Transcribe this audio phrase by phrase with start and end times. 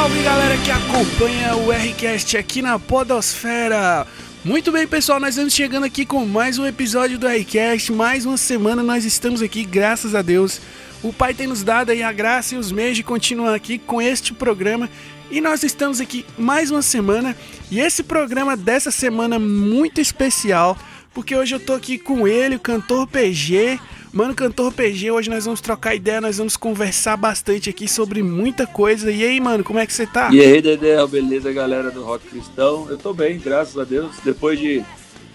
[0.00, 4.06] salve galera que acompanha o Rcast aqui na Podosfera.
[4.42, 7.92] Muito bem, pessoal, nós estamos chegando aqui com mais um episódio do Rcast.
[7.92, 10.58] Mais uma semana nós estamos aqui, graças a Deus.
[11.02, 14.00] O Pai tem nos dado aí a graça e os meios de continuar aqui com
[14.00, 14.88] este programa.
[15.30, 17.36] E nós estamos aqui mais uma semana.
[17.70, 20.78] E esse programa dessa semana muito especial,
[21.12, 23.78] porque hoje eu tô aqui com ele, o cantor PG.
[24.12, 28.66] Mano, cantor PG, hoje nós vamos trocar ideia, nós vamos conversar bastante aqui sobre muita
[28.66, 29.08] coisa.
[29.08, 30.30] E aí, mano, como é que você tá?
[30.32, 32.88] E aí, Dedé, beleza, galera do Rock Cristão?
[32.90, 34.16] Eu tô bem, graças a Deus.
[34.24, 34.82] Depois de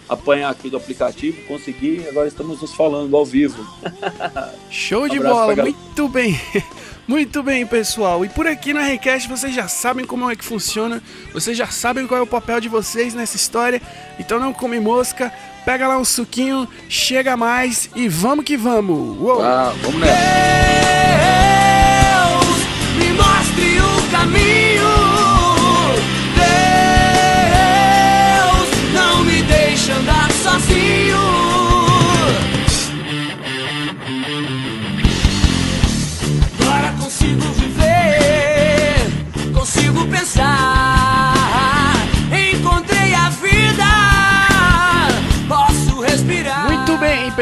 [0.09, 3.65] apanhar aqui do aplicativo, consegui, agora estamos nos falando ao vivo.
[4.69, 6.37] Show de bola, muito bem.
[7.07, 8.25] Muito bem, pessoal.
[8.25, 12.07] E por aqui na Request vocês já sabem como é que funciona, vocês já sabem
[12.07, 13.79] qual é o papel de vocês nessa história.
[14.17, 15.31] Então não come mosca,
[15.65, 19.19] pega lá um suquinho, chega mais e vamos que vamos.
[19.19, 19.43] Uou.
[19.43, 20.15] Ah, vamos nessa.
[22.37, 22.57] Deus,
[22.99, 24.95] me mostre o caminho.
[28.45, 31.25] Deus, não me deixe andar sozinho.
[36.61, 38.95] Agora consigo viver,
[39.51, 40.64] consigo pensar.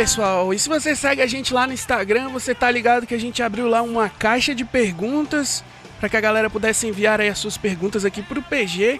[0.04, 0.54] Pessoal.
[0.54, 3.42] E se você segue a gente lá no Instagram, você tá ligado que a gente
[3.42, 5.64] abriu lá uma caixa de perguntas
[5.98, 9.00] para que a galera pudesse enviar aí as suas perguntas aqui pro PG.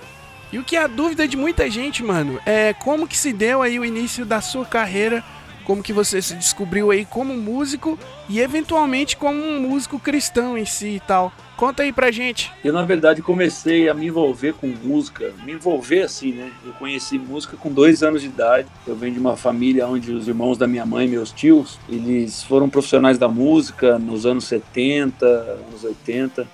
[0.54, 3.62] E o que é a dúvida de muita gente, mano, é como que se deu
[3.62, 5.22] aí o início da sua carreira,
[5.66, 7.98] como que você se descobriu aí como músico
[8.30, 11.32] e eventualmente como um músico cristão em si e tal.
[11.56, 12.52] Conta aí pra gente.
[12.64, 16.52] Eu, na verdade, comecei a me envolver com música, me envolver assim, né?
[16.66, 18.68] Eu conheci música com dois anos de idade.
[18.88, 22.68] Eu venho de uma família onde os irmãos da minha mãe, meus tios, eles foram
[22.68, 26.48] profissionais da música nos anos 70, anos 80,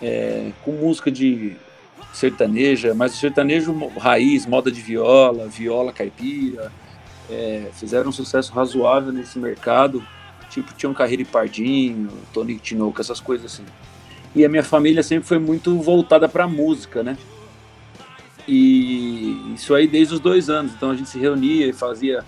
[0.00, 1.56] é, com música de
[2.12, 6.72] sertaneja, mas o sertanejo raiz, moda de viola, viola caipira,
[7.30, 10.02] é, fizeram um sucesso razoável nesse mercado,
[10.50, 13.64] tipo Tião Carreira e Pardinho, Tony Tinoco, essas coisas assim.
[14.34, 17.16] E a minha família sempre foi muito voltada para música, né?
[18.46, 22.24] E isso aí desde os dois anos, então a gente se reunia e fazia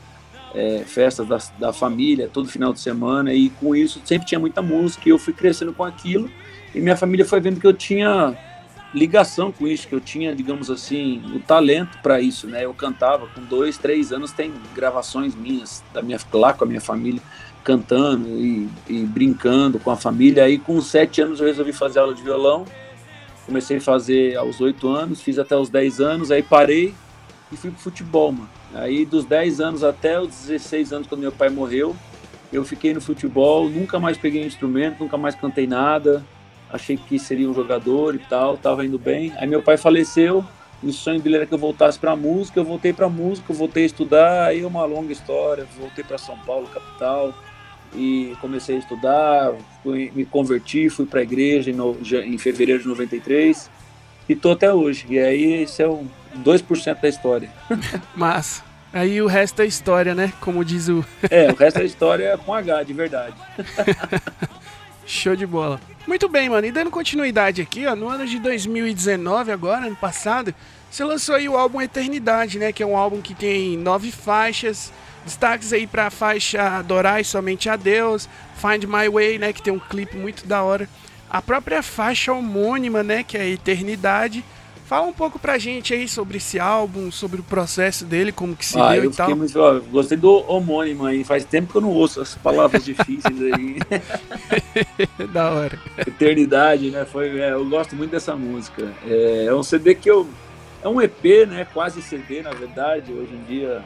[0.55, 4.63] é, festas da, da família todo final de semana e com isso sempre tinha muita
[4.63, 6.31] música e eu fui crescendo com aquilo
[6.75, 8.37] e minha família foi vendo que eu tinha
[8.95, 12.65] ligação com isso, que eu tinha, digamos assim, o talento para isso, né?
[12.65, 16.81] Eu cantava com dois, três anos, tem gravações minhas da minha lá com a minha
[16.81, 17.23] família
[17.63, 20.45] cantando e, e brincando com a família.
[20.45, 22.65] Aí com sete anos eu resolvi fazer aula de violão.
[23.45, 26.95] Comecei a fazer aos oito anos, fiz até os dez anos, aí parei
[27.51, 28.51] e fui pro futebol, mano.
[28.75, 31.97] Aí dos 10 anos até os 16 anos, quando meu pai morreu,
[32.53, 36.25] eu fiquei no futebol, nunca mais peguei um instrumento, nunca mais cantei nada
[36.73, 39.33] achei que seria um jogador e tal, tava indo bem.
[39.37, 40.45] Aí meu pai faleceu,
[40.83, 43.83] e o sonho dele era que eu voltasse para música, eu voltei para música, voltei
[43.83, 47.35] a estudar, aí é uma longa história, voltei para São Paulo, capital,
[47.95, 49.53] e comecei a estudar,
[49.83, 53.71] fui, me converti, fui para a igreja em, em, fevereiro de 93
[54.29, 55.07] e tô até hoje.
[55.09, 56.05] E aí esse é o
[56.45, 57.51] 2% da história.
[58.15, 58.63] Mas
[58.93, 60.33] aí o resto é história, né?
[60.41, 63.35] Como diz o É, o resto é história com H, de verdade.
[65.09, 65.81] Show de bola.
[66.07, 66.67] Muito bem, mano.
[66.67, 70.55] E dando continuidade aqui, ó, no ano de 2019, agora, ano passado,
[70.91, 72.73] você lançou aí o álbum Eternidade, né?
[72.73, 74.93] Que é um álbum que tem nove faixas.
[75.25, 79.53] Destaques aí pra faixa Adorar Somente a Deus, Find My Way, né?
[79.55, 80.87] Que tem um clipe muito da hora.
[81.31, 83.23] A própria faixa homônima, né?
[83.23, 84.45] Que é a Eternidade.
[84.89, 88.65] Fala um pouco pra gente aí sobre esse álbum, sobre o processo dele, como que
[88.65, 89.37] se ah, deu eu e tal.
[89.37, 93.37] Muito, ó, gostei do homônimo aí, faz tempo que eu não ouço as palavras difíceis
[93.43, 93.77] aí.
[95.31, 95.79] da hora.
[95.99, 97.05] Eternidade, né?
[97.05, 98.91] Foi, é, eu gosto muito dessa música.
[99.07, 100.27] É, é, um CD que eu.
[100.83, 101.67] É um EP, né?
[101.75, 103.13] Quase CD, na verdade.
[103.13, 103.83] Hoje em dia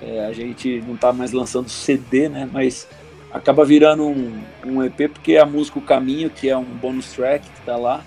[0.00, 2.48] é, a gente não tá mais lançando CD, né?
[2.50, 2.88] Mas
[3.30, 7.46] acaba virando um, um EP porque a música O Caminho, que é um bonus track
[7.50, 8.02] que tá lá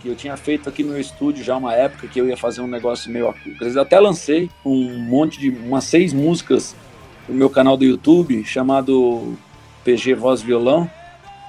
[0.00, 2.60] que eu tinha feito aqui no meu estúdio já uma época que eu ia fazer
[2.60, 6.74] um negócio meio eu até lancei um monte de umas seis músicas
[7.28, 9.36] no meu canal do YouTube chamado
[9.84, 10.90] PG Voz Violão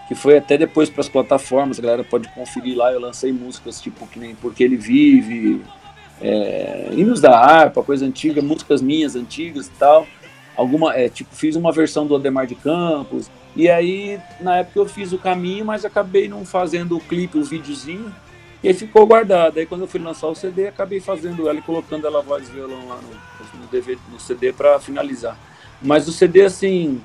[0.07, 3.79] que foi até depois para as plataformas a galera pode conferir lá eu lancei músicas
[3.79, 5.61] tipo que nem porque ele vive
[6.21, 10.07] é, hinos da harpa coisa antiga músicas minhas antigas e tal.
[10.55, 13.29] Alguma é, tipo fiz uma versão do Ademar de Campos.
[13.55, 17.43] E aí na época eu fiz o caminho mas acabei não fazendo o clipe o
[17.43, 18.13] videozinho
[18.63, 19.59] e aí ficou guardado.
[19.59, 22.51] Aí quando eu fui lançar o CD, acabei fazendo ela e colocando ela voz e
[22.51, 25.37] violão lá no, no, DVD, no CD para finalizar.
[25.81, 27.01] Mas o CD, assim,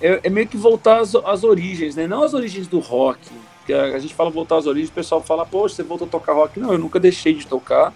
[0.00, 2.06] é, é, meio que voltar às, às origens, né?
[2.06, 3.20] Não as origens do rock,
[3.58, 6.10] Porque a, a gente fala voltar às origens, o pessoal fala, poxa, você voltou a
[6.10, 6.58] tocar rock.
[6.58, 7.92] Não, eu nunca deixei de tocar.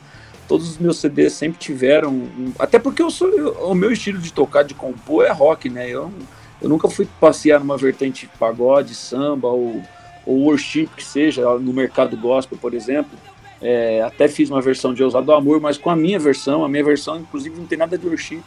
[0.46, 2.10] Todos os meus CDs sempre tiveram.
[2.10, 5.70] Um, até porque eu sou, eu, o meu estilo de tocar, de compor é rock,
[5.70, 5.88] né?
[5.88, 6.12] Eu,
[6.60, 9.82] eu nunca fui passear numa vertente pagode, samba ou,
[10.30, 13.18] ou worship, que seja, no mercado gospel, por exemplo.
[13.60, 16.84] É, até fiz uma versão de Ousado Amor, mas com a minha versão, a minha
[16.84, 18.42] versão, inclusive, não tem nada de worship.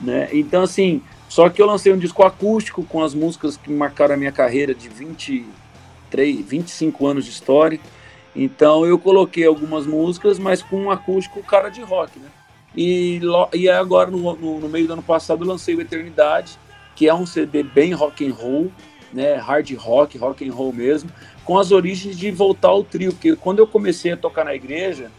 [0.00, 0.28] Né?
[0.32, 4.16] Então, assim, só que eu lancei um disco acústico com as músicas que marcaram a
[4.16, 7.78] minha carreira de 23, 25 anos de história.
[8.34, 12.28] Então eu coloquei algumas músicas, mas com um acústico cara de rock, né?
[12.76, 13.20] E,
[13.52, 16.56] e agora, no, no, no, meio do ano passado, eu lancei o Eternidade,
[16.94, 18.70] que é um CD bem rock and roll,
[19.12, 19.34] né?
[19.34, 21.10] Hard rock, rock and roll mesmo,
[21.44, 23.12] com as origens de voltar ao trio.
[23.12, 25.10] Porque quando eu comecei a tocar na igreja,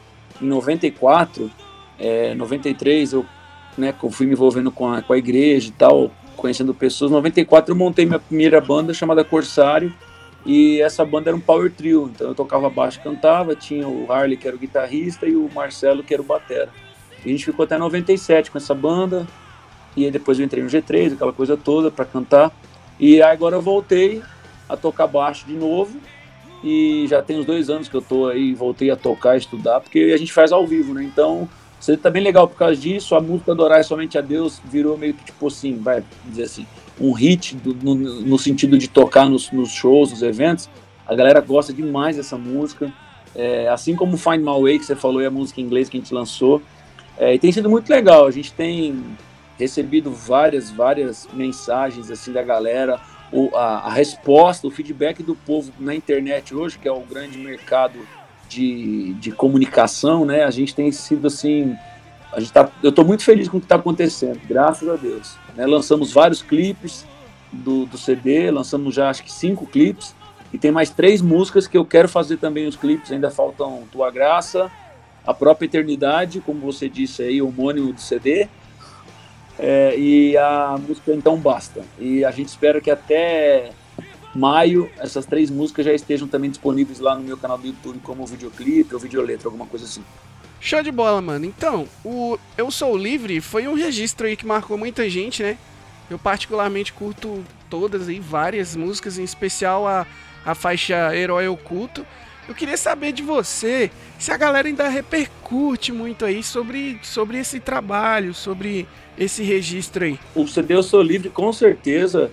[0.41, 1.51] em 94,
[1.99, 3.25] é, 93, eu
[3.77, 7.11] né, eu fui me envolvendo com a, com a igreja e tal, conhecendo pessoas.
[7.11, 9.93] Em 94 eu montei minha primeira banda chamada Corsário
[10.45, 14.35] e essa banda era um power trio, então eu tocava baixo cantava, tinha o Harley
[14.35, 16.69] que era o guitarrista e o Marcelo que era o batera.
[17.23, 19.27] E a gente ficou até 97 com essa banda
[19.95, 22.51] e aí depois eu entrei no G3, aquela coisa toda para cantar.
[22.99, 24.21] E agora eu voltei
[24.67, 25.99] a tocar baixo de novo
[26.63, 30.11] e já tem uns dois anos que eu tô aí, voltei a tocar, estudar, porque
[30.13, 31.03] a gente faz ao vivo, né?
[31.03, 31.49] Então
[31.79, 33.15] você tá bem legal por causa disso.
[33.15, 36.67] A música Adorar Somente a Deus virou meio que tipo assim, vai dizer assim,
[36.99, 40.69] um hit do, no, no, sentido de tocar nos, nos, shows, nos eventos.
[41.07, 42.93] A galera gosta demais dessa música.
[43.33, 45.97] É, assim como Find My Way, que você falou, é a música em inglês que
[45.97, 46.61] a gente lançou.
[47.17, 48.27] É, e tem sido muito legal.
[48.27, 49.03] A gente tem
[49.61, 52.99] recebido várias, várias mensagens assim da galera.
[53.31, 57.37] O, a, a resposta, o feedback do povo na internet hoje, que é o grande
[57.37, 57.99] mercado
[58.49, 60.43] de, de comunicação, né?
[60.43, 61.77] A gente tem sido assim,
[62.33, 65.37] a gente tá, eu estou muito feliz com o que está acontecendo, graças a Deus.
[65.55, 65.65] Né?
[65.65, 67.05] Lançamos vários clipes
[67.51, 70.15] do, do CD, lançamos já acho que cinco clipes
[70.51, 73.11] e tem mais três músicas que eu quero fazer também os clipes.
[73.11, 74.69] Ainda faltam Tua Graça,
[75.25, 78.49] a própria Eternidade, como você disse aí, homônimo do CD.
[79.63, 81.83] É, e a música Então Basta.
[81.99, 83.71] E a gente espera que até
[84.33, 88.25] maio essas três músicas já estejam também disponíveis lá no meu canal do YouTube como
[88.25, 90.03] videoclipe ou videoletra, alguma coisa assim.
[90.59, 91.45] Show de bola, mano.
[91.45, 95.57] Então, o Eu Sou Livre foi um registro aí que marcou muita gente, né?
[96.09, 100.05] Eu particularmente curto todas aí, várias músicas, em especial a,
[100.43, 102.05] a faixa Herói Oculto.
[102.47, 107.59] Eu queria saber de você se a galera ainda repercute muito aí sobre, sobre esse
[107.59, 110.19] trabalho, sobre esse registro aí.
[110.35, 112.31] O CD Eu Sou Livre, com certeza,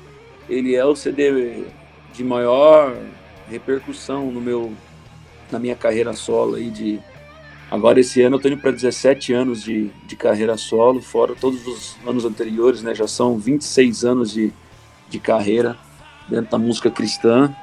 [0.49, 1.65] ele é o CD
[2.13, 2.97] de maior
[3.49, 4.73] repercussão no meu
[5.51, 7.01] na minha carreira solo aí de
[7.71, 11.67] agora esse ano eu tô indo para 17 anos de, de carreira solo, fora todos
[11.67, 12.95] os anos anteriores, né?
[12.95, 14.53] Já são 26 anos de,
[15.09, 15.77] de carreira
[16.29, 17.55] dentro da música cristã.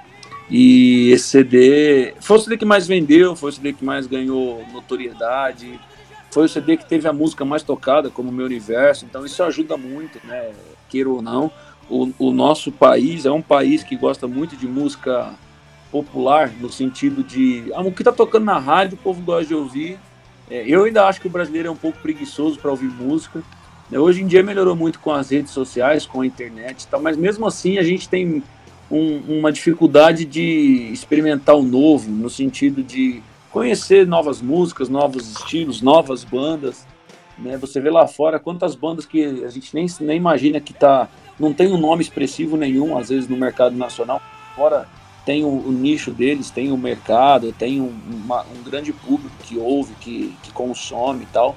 [0.50, 4.64] E esse CD foi o CD que mais vendeu, foi o CD que mais ganhou
[4.72, 5.80] notoriedade,
[6.30, 9.42] foi o CD que teve a música mais tocada, como o meu universo, então isso
[9.42, 10.52] ajuda muito, né?
[10.88, 11.52] Queira ou não
[11.90, 15.34] o, o nosso país é um país que gosta muito de música
[15.92, 19.56] popular, no sentido de ah, o que está tocando na rádio, o povo gosta de
[19.56, 20.00] ouvir.
[20.50, 23.42] É, eu ainda acho que o brasileiro é um pouco preguiçoso para ouvir música.
[23.92, 27.02] É, hoje em dia melhorou muito com as redes sociais, com a internet e tal,
[27.02, 28.44] mas mesmo assim a gente tem
[28.96, 33.22] um, uma dificuldade de experimentar o novo, no sentido de
[33.52, 36.86] conhecer novas músicas, novos estilos, novas bandas.
[37.38, 37.58] Né?
[37.58, 41.54] Você vê lá fora quantas bandas que a gente nem, nem imagina que está não
[41.54, 44.22] tem um nome expressivo nenhum, às vezes, no mercado nacional.
[44.56, 44.88] Fora
[45.26, 49.58] tem o, o nicho deles, tem o mercado, tem um, uma, um grande público que
[49.58, 51.56] ouve, que, que consome e tal,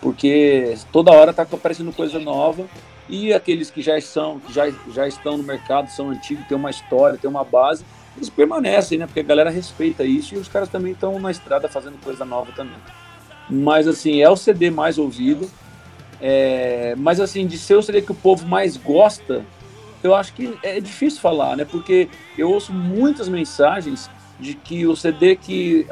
[0.00, 2.66] porque toda hora está aparecendo coisa nova
[3.08, 6.70] e aqueles que já são, que já, já estão no mercado, são antigos, têm uma
[6.70, 7.84] história, têm uma base,
[8.16, 9.06] eles permanecem, né?
[9.06, 12.50] Porque a galera respeita isso e os caras também estão na estrada fazendo coisa nova
[12.52, 12.76] também.
[13.48, 15.48] Mas assim, é o CD mais ouvido.
[16.20, 19.44] É, mas assim, de ser o CD que o povo mais gosta,
[20.02, 21.64] eu acho que é difícil falar, né?
[21.64, 24.10] Porque eu ouço muitas mensagens
[24.40, 25.86] de que o CD que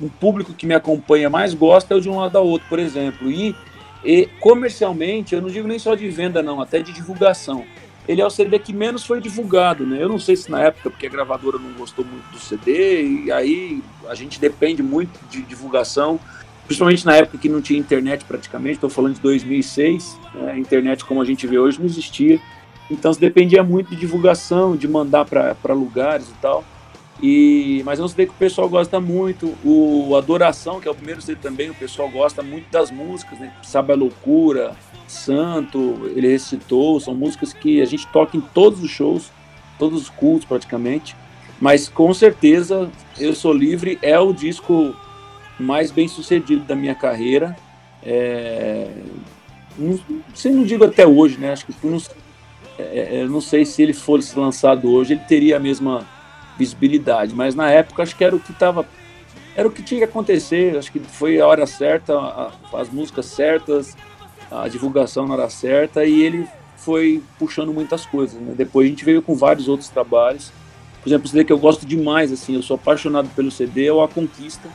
[0.00, 2.78] o público que me acompanha mais gosta é o de um lado ao outro, por
[2.78, 3.30] exemplo.
[3.30, 3.54] E,
[4.04, 7.64] e comercialmente, eu não digo nem só de venda, não, até de divulgação.
[8.08, 10.02] Ele é o CD que menos foi divulgado, né?
[10.02, 13.32] Eu não sei se na época, porque a gravadora não gostou muito do CD, e
[13.32, 16.18] aí a gente depende muito de divulgação
[16.70, 21.04] principalmente na época que não tinha internet praticamente, estou falando de 2006, né, a internet
[21.04, 22.40] como a gente vê hoje não existia,
[22.88, 26.64] então se dependia muito de divulgação, de mandar para lugares e tal,
[27.22, 31.20] e, mas um CD que o pessoal gosta muito, o Adoração, que é o primeiro
[31.20, 34.74] CD também, o pessoal gosta muito das músicas, né, Sabe a Loucura,
[35.06, 39.30] Santo, ele recitou, são músicas que a gente toca em todos os shows,
[39.78, 41.16] todos os cultos praticamente,
[41.60, 44.96] Mas com certeza Eu Sou Livre é o disco
[45.58, 47.54] mais bem sucedido da minha carreira.
[48.02, 48.88] É,
[49.76, 49.98] não,
[50.52, 51.52] não digo até hoje, né?
[51.52, 51.98] Acho que não,
[52.78, 56.06] é, é não sei se ele fosse lançado hoje, ele teria a mesma
[56.60, 58.86] visibilidade, mas na época acho que era o que estava
[59.56, 63.26] era o que tinha que acontecer, acho que foi a hora certa, a, as músicas
[63.26, 63.96] certas,
[64.50, 68.40] a divulgação na hora certa e ele foi puxando muitas coisas.
[68.40, 68.54] Né?
[68.56, 70.52] Depois a gente veio com vários outros trabalhos.
[71.02, 73.92] Por exemplo, o CD que eu gosto demais, assim, eu sou apaixonado pelo CD, é
[73.92, 74.68] o A Conquista.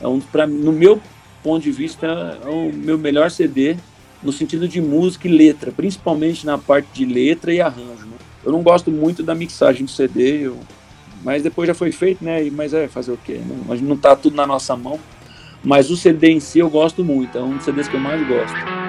[0.00, 1.00] É um, pra, no meu
[1.42, 2.06] ponto de vista,
[2.44, 3.76] é o meu melhor CD
[4.22, 8.06] no sentido de música e letra, principalmente na parte de letra e arranjo.
[8.06, 8.16] Né?
[8.44, 10.58] Eu não gosto muito da mixagem do CD, eu
[11.22, 12.48] mas depois já foi feito, né?
[12.50, 13.40] Mas é fazer o quê?
[13.46, 14.98] Não, não tá tudo na nossa mão.
[15.64, 18.26] Mas o CD em si eu gosto muito, é um dos CDs que eu mais
[18.26, 18.81] gosto.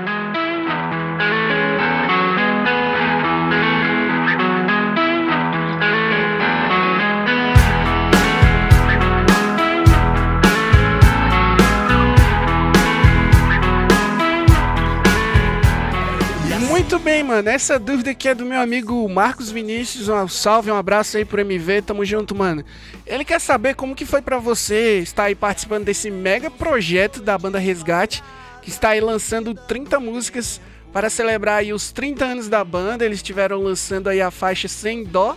[17.24, 17.50] Bem, mano.
[17.50, 20.10] Essa dúvida aqui é do meu amigo Marcos Vinícius.
[20.10, 21.82] Um salve, um abraço aí pro MV.
[21.82, 22.64] Tamo junto, mano.
[23.06, 27.38] Ele quer saber como que foi para você estar aí participando desse mega projeto da
[27.38, 28.22] banda Resgate,
[28.62, 30.62] que está aí lançando 30 músicas
[30.92, 33.06] para celebrar aí os 30 anos da banda.
[33.06, 35.36] Eles estiveram lançando aí a faixa Sem Dó,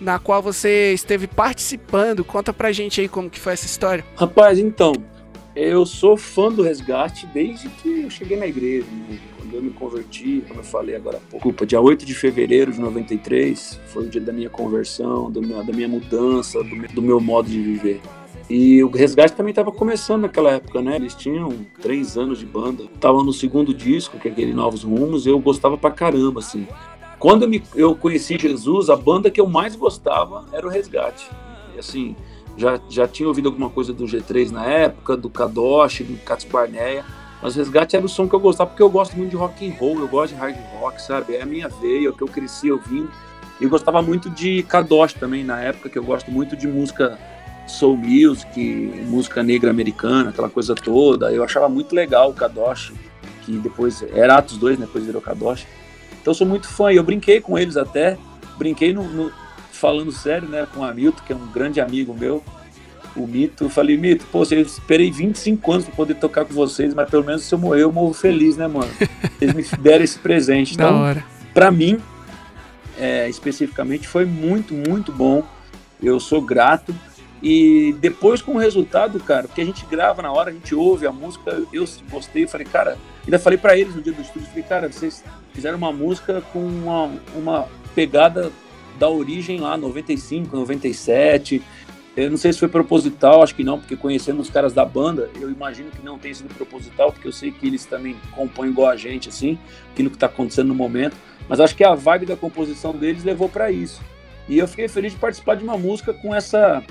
[0.00, 2.24] na qual você esteve participando.
[2.24, 4.04] Conta pra gente aí como que foi essa história.
[4.16, 4.92] Rapaz, então,
[5.66, 8.86] eu sou fã do Resgate desde que eu cheguei na igreja.
[8.90, 9.18] Né?
[9.48, 12.78] quando eu me converti, como eu falei agora há pouco, dia 8 de fevereiro de
[12.78, 17.02] 93, foi o dia da minha conversão, do meu, da minha mudança, do meu, do
[17.02, 18.00] meu modo de viver.
[18.50, 20.96] E o Resgate também estava começando naquela época, né?
[20.96, 22.84] Eles tinham três anos de banda.
[22.84, 26.66] Estavam no segundo disco, que é aquele Novos Rumos, eu gostava pra caramba, assim.
[27.18, 31.28] Quando eu, me, eu conheci Jesus, a banda que eu mais gostava era o Resgate.
[31.74, 32.16] E, assim,
[32.58, 37.04] já, já tinha ouvido alguma coisa do G3 na época, do Kadosh, do Cats Barneia.
[37.40, 39.74] Mas Resgate era o som que eu gostava, porque eu gosto muito de rock and
[39.78, 41.36] roll, eu gosto de hard rock, sabe?
[41.36, 43.08] É a minha veia, é o que eu cresci ouvindo.
[43.60, 47.16] E eu gostava muito de Kadosh também, na época, que eu gosto muito de música
[47.68, 48.60] soul music,
[49.06, 51.32] música negra americana, aquela coisa toda.
[51.32, 52.92] Eu achava muito legal o Kadosh,
[53.44, 54.86] que depois era Atos 2, né?
[54.86, 55.64] depois virou Kadosh.
[56.20, 58.18] Então eu sou muito fã, e eu brinquei com eles até,
[58.58, 59.32] brinquei no, no
[59.78, 62.42] falando sério, né, com o Hamilton, que é um grande amigo meu,
[63.14, 63.64] o Mito.
[63.64, 67.24] Eu falei, Mito, pô, eu esperei 25 anos para poder tocar com vocês, mas pelo
[67.24, 68.90] menos se eu morrer, eu morro feliz, né, mano?
[69.40, 70.74] Eles me deram esse presente.
[70.74, 71.24] Então, da hora.
[71.54, 71.98] pra mim,
[72.98, 75.44] é, especificamente, foi muito, muito bom.
[76.02, 76.94] Eu sou grato.
[77.40, 81.06] E depois com o resultado, cara, porque a gente grava na hora, a gente ouve
[81.06, 84.64] a música, eu gostei, falei, cara, ainda falei para eles no dia do estúdio, falei,
[84.64, 88.50] cara, vocês fizeram uma música com uma, uma pegada
[88.98, 91.62] da origem lá, 95, 97,
[92.16, 95.30] eu não sei se foi proposital, acho que não, porque conhecendo os caras da banda,
[95.40, 98.88] eu imagino que não tenha sido proposital, porque eu sei que eles também compõem igual
[98.88, 99.56] a gente, assim,
[99.92, 101.16] aquilo que está acontecendo no momento.
[101.48, 104.00] Mas acho que a vibe da composição deles levou para isso.
[104.48, 106.82] E eu fiquei feliz de participar de uma música com essa,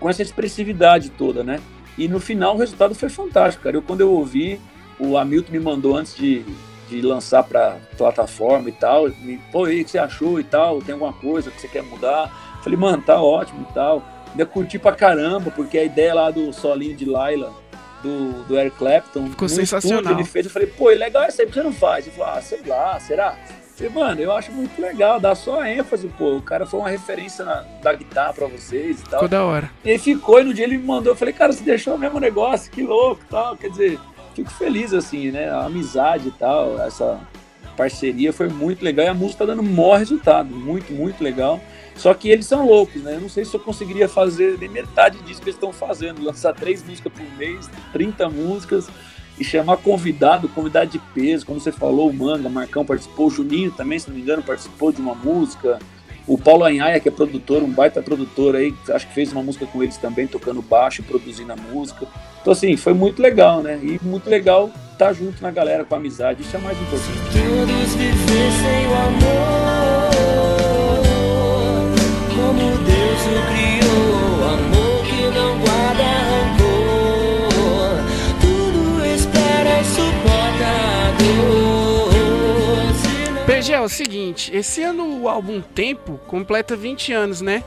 [0.00, 1.60] com essa expressividade toda, né?
[1.98, 3.76] E no final o resultado foi fantástico, cara.
[3.76, 4.58] Eu, quando eu ouvi,
[4.98, 6.42] o Hamilton me mandou antes de,
[6.88, 9.08] de lançar para plataforma e tal.
[9.08, 10.80] Me, Pô, e o que você achou e tal?
[10.80, 12.58] Tem alguma coisa que você quer mudar?
[12.62, 14.02] Falei, mano, tá ótimo e tal.
[14.30, 17.52] Ainda curti pra caramba, porque a ideia lá do solinho de Laila,
[18.02, 20.12] do, do Eric Clapton, ficou sensacional.
[20.12, 22.06] ele fez, eu falei, pô, é legal isso aí, por que você não faz?
[22.06, 23.38] Ele falou, ah, sei lá, será?
[23.48, 26.36] Eu falei, mano, eu acho muito legal, dá só ênfase, pô.
[26.36, 29.20] O cara foi uma referência na, da guitarra pra vocês e tal.
[29.20, 29.70] Ficou da hora.
[29.84, 32.18] E ficou, e no dia ele me mandou, eu falei, cara, você deixou o mesmo
[32.18, 33.56] negócio, que louco e tal.
[33.56, 34.00] Quer dizer,
[34.36, 35.48] fico feliz, assim, né?
[35.48, 37.18] A amizade e tal, essa
[37.76, 41.60] parceria foi muito legal e a música tá dando o maior resultado, muito, muito legal.
[41.96, 43.14] Só que eles são loucos, né?
[43.14, 46.22] Eu não sei se eu conseguiria fazer nem metade disso que eles estão fazendo.
[46.22, 48.88] Lançar três músicas por mês, 30 músicas
[49.38, 53.70] e chamar convidado, convidado de peso, como você falou, o Manga, Marcão participou, o Juninho
[53.70, 55.78] também, se não me engano, participou de uma música.
[56.26, 59.64] O Paulo Anhaia, que é produtor, um baita produtor aí, acho que fez uma música
[59.64, 62.06] com eles também, tocando baixo, produzindo a música.
[62.40, 63.78] Então, assim, foi muito legal, né?
[63.80, 67.10] E muito legal estar tá junto na galera com a amizade, isso é mais importante.
[67.32, 70.16] Todos vivessem o amor
[72.34, 76.55] como Deus o criou, amor que não guarda rancor,
[83.66, 87.64] PG, é o seguinte, esse ano o álbum Tempo completa 20 anos, né?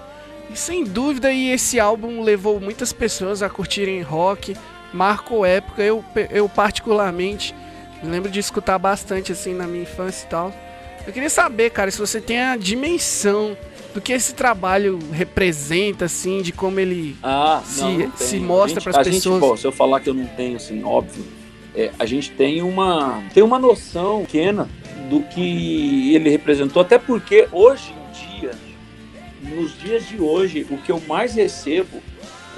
[0.49, 4.55] E sem dúvida e esse álbum levou muitas pessoas a curtirem rock,
[4.93, 7.53] marcou época, eu, eu particularmente
[8.01, 10.53] me lembro de escutar bastante assim na minha infância e tal.
[11.05, 13.57] Eu queria saber, cara, se você tem a dimensão
[13.93, 18.91] do que esse trabalho representa, assim, de como ele Ah, se, não, se mostra para
[18.91, 19.39] as a gente, pessoas.
[19.41, 21.25] bom, se eu falar que eu não tenho, assim, óbvio,
[21.75, 24.69] é, a gente tem uma, tem uma noção pequena
[25.09, 28.51] do que ele representou, até porque hoje em dia,
[29.43, 32.01] nos dias de hoje, o que eu mais recebo,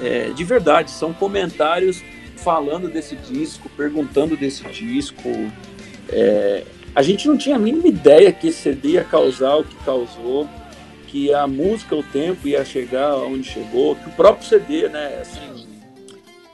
[0.02, 2.04] é, de verdade, são comentários
[2.38, 5.30] falando desse disco, perguntando desse disco.
[6.10, 9.76] É, a gente não tinha a mínima ideia que esse CD ia causar o que
[9.86, 10.50] causou,
[11.08, 15.68] que a música, o tempo ia chegar onde chegou, que o próprio CD, né, assim,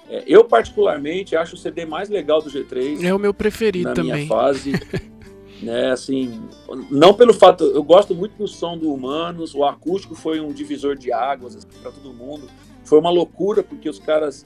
[0.10, 3.94] é, eu particularmente acho o CD mais legal do G3 É o meu preferido na
[3.96, 4.14] também.
[4.14, 4.72] minha fase,
[5.62, 6.42] né, assim,
[6.90, 10.96] não pelo fato, eu gosto muito do som do Humanos, o acústico foi um divisor
[10.96, 12.48] de águas para todo mundo,
[12.84, 14.46] foi uma loucura porque os caras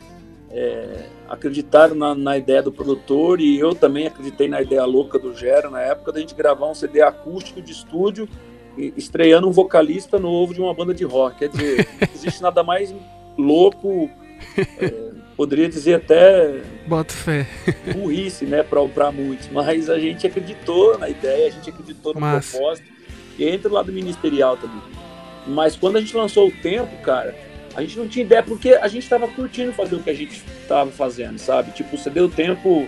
[0.49, 5.33] é, acreditaram na, na ideia do produtor e eu também acreditei na ideia louca do
[5.35, 8.27] Gera na época da gente gravar um CD acústico de estúdio
[8.77, 11.39] e- estreando um vocalista novo de uma banda de rock.
[11.39, 12.93] Quer dizer, não existe nada mais
[13.37, 14.09] louco,
[14.57, 15.10] é,
[15.41, 17.47] poderia dizer até Boto fé.
[17.95, 22.51] burrice, né, para muitos, mas a gente acreditou na ideia, a gente acreditou no Massa.
[22.51, 22.87] propósito,
[23.39, 24.83] e entra do lado ministerial também.
[25.47, 27.35] Mas quando a gente lançou o tempo, cara,
[27.73, 30.43] a gente não tinha ideia, porque a gente estava curtindo fazer o que a gente
[30.61, 31.71] estava fazendo, sabe?
[31.71, 32.87] Tipo, você deu tempo.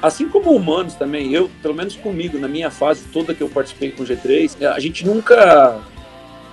[0.00, 3.90] Assim como humanos também, eu, pelo menos comigo, na minha fase toda que eu participei
[3.90, 5.82] com o G3, a gente nunca.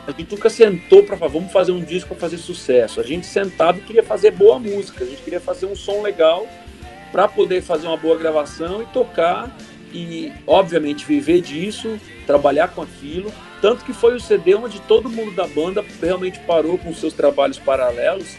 [0.07, 3.00] A gente nunca sentou para falar, vamos fazer um disco para fazer sucesso.
[3.00, 6.47] A gente sentava e queria fazer boa música, a gente queria fazer um som legal
[7.12, 9.55] para poder fazer uma boa gravação e tocar
[9.91, 13.31] e, obviamente, viver disso, trabalhar com aquilo.
[13.62, 17.57] Tanto que foi o CD onde todo mundo da banda realmente parou com seus trabalhos
[17.57, 18.35] paralelos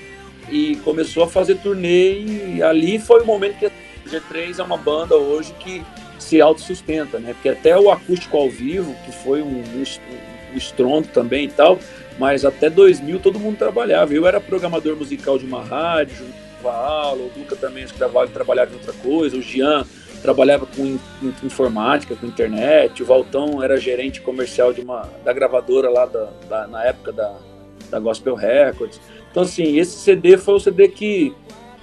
[0.49, 2.21] e começou a fazer turnê.
[2.21, 3.71] E ali foi o momento que a
[4.09, 5.83] G3 é uma banda hoje que
[6.19, 7.33] se autossustenta, né?
[7.33, 9.83] Porque até o acústico ao vivo, que foi um, um,
[10.57, 11.79] estrondo também e tal,
[12.19, 14.13] mas até 2000 todo mundo trabalhava.
[14.15, 16.25] Eu era programador musical de uma rádio,
[16.63, 17.99] dava aula, o Duca também acho que
[18.33, 19.85] trabalhava em outra coisa, o Jean
[20.23, 25.33] trabalhava com in- in- informática, com internet, o Valtão era gerente comercial de uma da
[25.33, 27.37] gravadora lá da, da- na época da,
[27.91, 29.01] da Gospel Records.
[29.31, 31.33] Então assim, esse CD foi o CD que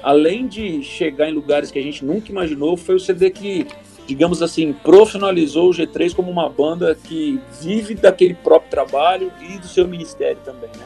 [0.01, 3.65] além de chegar em lugares que a gente nunca imaginou, foi o CD que
[4.05, 9.67] digamos assim, profissionalizou o G3 como uma banda que vive daquele próprio trabalho e do
[9.67, 10.85] seu ministério também, né?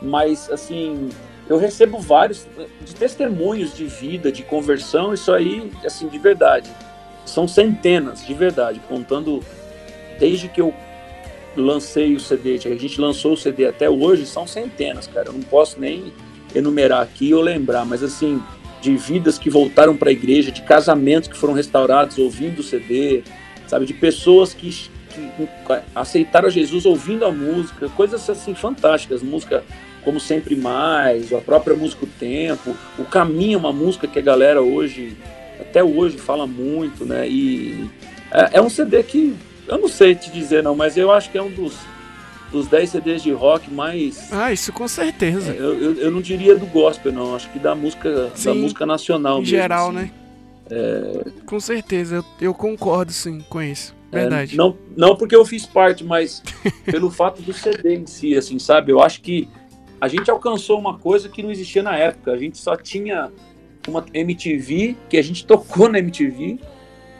[0.00, 1.08] Mas, assim,
[1.48, 2.46] eu recebo vários
[2.84, 6.70] de testemunhos de vida, de conversão, isso aí, assim, de verdade.
[7.24, 9.42] São centenas, de verdade, contando
[10.18, 10.72] desde que eu
[11.56, 15.28] lancei o CD, a gente lançou o CD até hoje, são centenas, cara.
[15.28, 16.12] Eu não posso nem
[16.54, 18.42] enumerar aqui ou lembrar, mas assim,
[18.80, 23.22] de vidas que voltaram para a igreja, de casamentos que foram restaurados ouvindo o CD,
[23.66, 24.70] sabe, de pessoas que,
[25.10, 25.32] que
[25.94, 29.64] aceitaram Jesus ouvindo a música, coisas assim fantásticas, música
[30.04, 34.22] como Sempre Mais, a própria música O Tempo, O Caminho é uma música que a
[34.22, 35.16] galera hoje,
[35.60, 37.28] até hoje, fala muito, né?
[37.28, 37.90] E
[38.30, 39.34] é, é um CD que,
[39.66, 41.76] eu não sei te dizer não, mas eu acho que é um dos,
[42.56, 44.32] dos 10 CDs de rock mais...
[44.32, 45.52] Ah, isso com certeza.
[45.52, 48.86] Eu, eu, eu não diria do gospel, não, acho que da música, Sim, da música
[48.86, 49.96] nacional em mesmo, geral, assim.
[49.98, 50.10] né?
[51.44, 53.94] Com certeza, eu, eu concordo sim com isso.
[54.10, 54.56] É, Verdade.
[54.56, 56.42] não, não porque eu fiz parte, mas
[56.84, 58.92] pelo fato do CD em si, assim, sabe?
[58.92, 59.48] Eu acho que
[60.00, 62.32] a gente alcançou uma coisa que não existia na época.
[62.32, 63.30] A gente só tinha
[63.86, 66.58] uma MTV, que a gente tocou na MTV,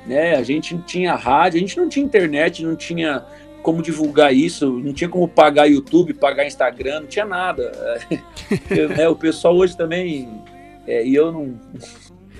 [0.06, 0.36] né?
[0.36, 3.24] A gente não tinha rádio, a gente não tinha internet, não tinha
[3.66, 7.72] como divulgar isso, não tinha como pagar YouTube, pagar Instagram, não tinha nada.
[8.70, 10.40] Eu, né, o pessoal hoje também,
[10.86, 11.60] é, e eu não,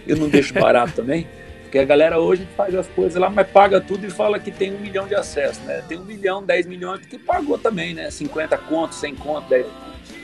[0.07, 1.27] eu não deixo barato também,
[1.63, 4.73] porque a galera hoje faz as coisas lá, mas paga tudo e fala que tem
[4.73, 5.83] um milhão de acessos, né?
[5.89, 8.09] Tem um milhão, 10 milhões, porque pagou também, né?
[8.09, 10.15] 50 contos, 100 contos, 10 contos.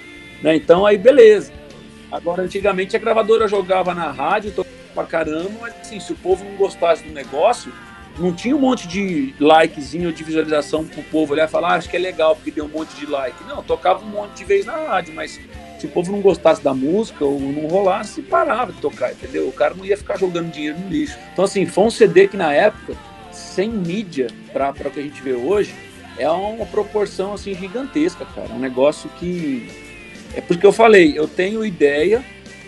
[0.41, 0.55] Né?
[0.55, 1.53] Então aí beleza.
[2.13, 6.45] Agora, antigamente a gravadora jogava na rádio, tocava pra caramba, mas assim, se o povo
[6.45, 7.73] não gostasse do negócio,
[8.19, 11.89] não tinha um monte de likezinho de visualização pro povo olhar e falar, ah, acho
[11.89, 13.43] que é legal porque deu um monte de like.
[13.45, 15.41] Não, tocava um monte de vez na rádio, mas
[15.79, 19.49] se o povo não gostasse da música ou não rolasse, parava de tocar, entendeu?
[19.49, 21.19] O cara não ia ficar jogando dinheiro no lixo.
[21.33, 22.95] Então, assim, foi um CD que na época,
[23.33, 25.75] sem mídia para o que a gente vê hoje,
[26.19, 28.49] é uma proporção assim gigantesca, cara.
[28.51, 29.69] É um negócio que.
[30.35, 32.25] É porque eu falei, eu tenho ideia,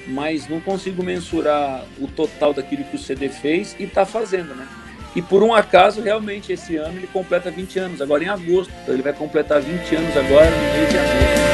[0.06, 4.66] mas não consigo mensurar o total daquilo que o CD fez e tá fazendo, né?
[5.14, 8.72] E por um acaso, realmente, esse ano ele completa 20 anos, agora em agosto.
[8.82, 11.44] Então ele vai completar 20 anos agora no mês de agosto.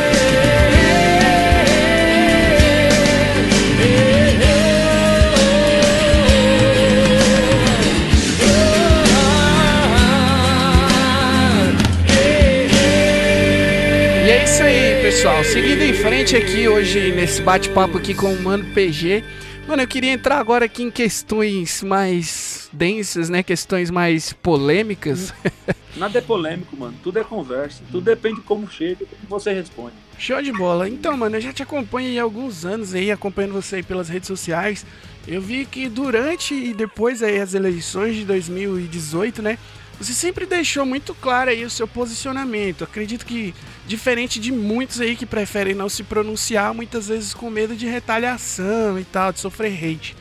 [15.11, 19.25] E seguindo em frente aqui hoje nesse bate-papo aqui com o Mano PG.
[19.71, 23.41] Mano, eu queria entrar agora aqui em questões mais densas, né?
[23.41, 25.33] Questões mais polêmicas.
[25.95, 26.97] Nada é polêmico, mano.
[27.05, 27.81] Tudo é conversa.
[27.89, 29.93] Tudo depende de como chega e como você responde.
[30.19, 30.89] Show de bola.
[30.89, 34.27] Então, mano, eu já te acompanho há alguns anos aí, acompanhando você aí pelas redes
[34.27, 34.85] sociais.
[35.25, 39.57] Eu vi que durante e depois aí as eleições de 2018, né?
[40.01, 42.85] Você sempre deixou muito claro aí o seu posicionamento.
[42.85, 43.55] Acredito que,
[43.87, 48.99] diferente de muitos aí que preferem não se pronunciar, muitas vezes com medo de retaliação
[48.99, 50.17] e tal, de sofrer hate.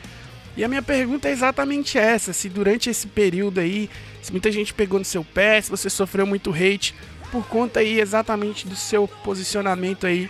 [0.54, 3.88] E a minha pergunta é exatamente essa: se durante esse período aí,
[4.20, 6.94] se muita gente pegou no seu pé, se você sofreu muito hate
[7.32, 10.28] por conta aí exatamente do seu posicionamento aí,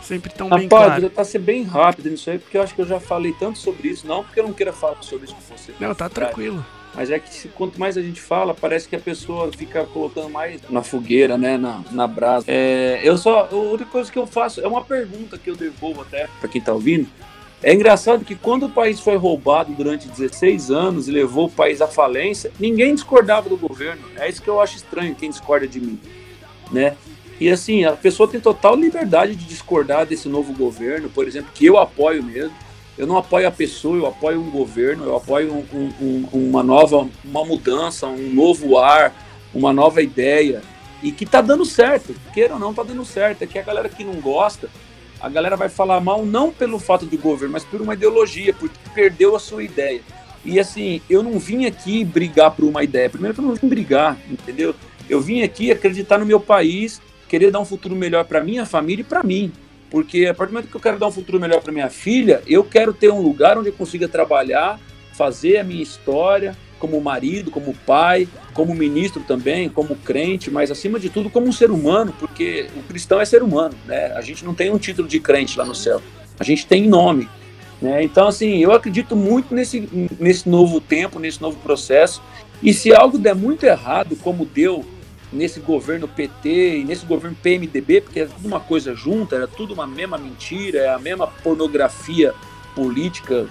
[0.00, 1.02] sempre tão Rapaz, bem claro.
[1.02, 3.58] eu tá ser bem rápido nisso aí, porque eu acho que eu já falei tanto
[3.58, 5.72] sobre isso, não porque eu não queira falar sobre isso com você.
[5.80, 6.64] Não, tá tranquilo.
[6.94, 10.60] Mas é que quanto mais a gente fala, parece que a pessoa fica colocando mais
[10.68, 11.56] na fogueira, né?
[11.56, 12.44] Na, na brasa.
[12.48, 13.48] É, eu só.
[13.50, 16.60] A única coisa que eu faço é uma pergunta que eu devolvo até para quem
[16.60, 17.08] tá ouvindo.
[17.62, 21.80] É engraçado que quando o país foi roubado durante 16 anos e levou o país
[21.80, 24.02] à falência, ninguém discordava do governo.
[24.16, 25.98] É isso que eu acho estranho, quem discorda de mim,
[26.72, 26.96] né?
[27.40, 31.66] E assim, a pessoa tem total liberdade de discordar desse novo governo, por exemplo, que
[31.66, 32.54] eu apoio mesmo.
[32.96, 37.08] Eu não apoio a pessoa, eu apoio um governo, eu apoio um, um, uma nova,
[37.24, 39.14] uma mudança, um novo ar,
[39.54, 40.62] uma nova ideia.
[41.02, 43.42] E que tá dando certo, queira ou não, tá dando certo.
[43.42, 44.68] É que a galera que não gosta,
[45.20, 48.76] a galera vai falar mal não pelo fato do governo, mas por uma ideologia, porque
[48.94, 50.02] perdeu a sua ideia.
[50.44, 53.08] E assim, eu não vim aqui brigar por uma ideia.
[53.08, 54.74] Primeiro eu não vim brigar, entendeu?
[55.08, 59.02] Eu vim aqui acreditar no meu país, querer dar um futuro melhor para minha família
[59.02, 59.52] e para mim.
[59.92, 62.42] Porque a partir do momento que eu quero dar um futuro melhor para minha filha,
[62.46, 64.80] eu quero ter um lugar onde eu consiga trabalhar,
[65.12, 70.98] fazer a minha história como marido, como pai, como ministro também, como crente, mas acima
[70.98, 74.06] de tudo como um ser humano, porque o cristão é ser humano, né?
[74.16, 76.00] A gente não tem um título de crente lá no céu.
[76.40, 77.28] A gente tem nome,
[77.80, 78.02] né?
[78.02, 79.86] Então assim, eu acredito muito nesse
[80.18, 82.22] nesse novo tempo, nesse novo processo.
[82.62, 84.86] E se algo der muito errado, como deu
[85.32, 89.72] nesse governo PT e nesse governo PMDB, porque é tudo uma coisa junta, era tudo
[89.72, 92.34] uma mesma mentira, é a mesma pornografia
[92.74, 93.46] política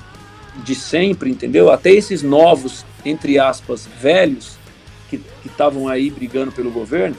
[0.64, 1.72] de sempre, entendeu?
[1.72, 4.58] Até esses novos, entre aspas, velhos,
[5.10, 7.18] que estavam aí brigando pelo governo,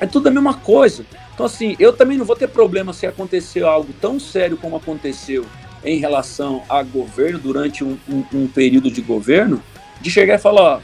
[0.00, 1.04] é tudo a mesma coisa.
[1.34, 5.44] Então, assim, eu também não vou ter problema se acontecer algo tão sério como aconteceu
[5.84, 9.62] em relação a governo durante um, um, um período de governo,
[10.00, 10.80] de chegar e falar, ó,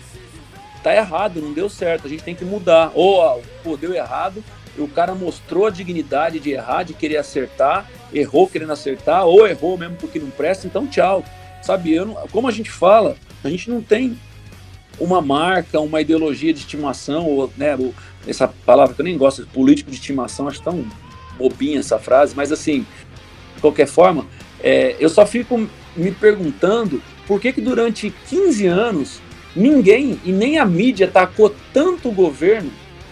[0.83, 2.91] tá errado, não deu certo, a gente tem que mudar.
[2.95, 4.43] Ou, pô, deu errado,
[4.77, 9.77] o cara mostrou a dignidade de errar, de querer acertar, errou querendo acertar, ou errou
[9.77, 11.25] mesmo porque não presta, então tchau.
[11.63, 14.19] Sabe, eu não, como a gente fala, a gente não tem
[14.99, 17.79] uma marca, uma ideologia de estimação, ou, né,
[18.27, 20.85] essa palavra que eu nem gosto, político de estimação, acho tão
[21.39, 22.87] bobinha essa frase, mas assim,
[23.55, 24.27] de qualquer forma,
[24.61, 29.21] é, eu só fico me perguntando por que que durante 15 anos
[29.55, 32.71] Ninguém e nem a mídia tacou tanto o governo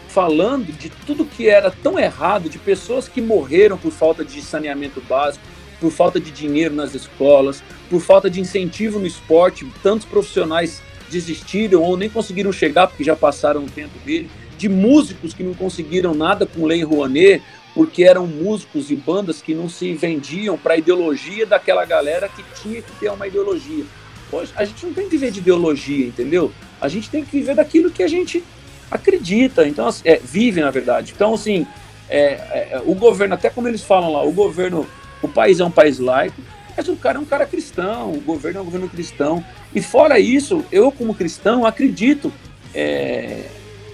[0.09, 5.01] falando de tudo que era tão errado, de pessoas que morreram por falta de saneamento
[5.09, 5.45] básico,
[5.81, 11.83] por falta de dinheiro nas escolas, por falta de incentivo no esporte, tantos profissionais desistiram
[11.83, 16.15] ou nem conseguiram chegar porque já passaram o tempo dele, de músicos que não conseguiram
[16.15, 17.43] nada com Lei Rouanet,
[17.75, 22.43] porque eram músicos e bandas que não se vendiam para a ideologia daquela galera que
[22.61, 23.85] tinha que ter uma ideologia.
[24.33, 26.53] Hoje, a gente não tem que viver de ideologia, entendeu?
[26.81, 28.43] A gente tem que viver daquilo que a gente
[28.91, 31.13] acredita, então assim, é, vive na verdade.
[31.15, 31.67] Então assim,
[32.09, 34.87] é, é, o governo, até como eles falam lá, o governo,
[35.23, 36.41] o país é um país laico,
[36.77, 39.45] mas o cara é um cara cristão, o governo é um governo cristão.
[39.75, 42.33] E fora isso, eu como cristão acredito
[42.75, 43.45] é,